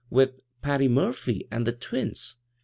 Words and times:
"With 0.09 0.41
Patty 0.63 0.87
Murphy 0.87 1.47
an' 1.51 1.65
the 1.65 1.73
twins. 1.73 2.37